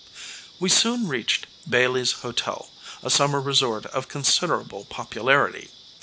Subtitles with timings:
[0.59, 2.71] We soon reached Bailey's Hotel,
[3.03, 5.69] a summer resort of considerable popularity.